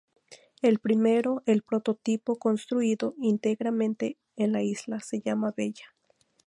El 0.63 0.79
primero, 0.79 1.43
el 1.45 1.61
prototipo, 1.61 2.39
construido 2.39 3.13
íntegramente 3.19 4.17
en 4.35 4.51
la 4.51 4.63
isla, 4.63 4.99
se 4.99 5.21
llama 5.21 5.53
Bella. 5.55 5.93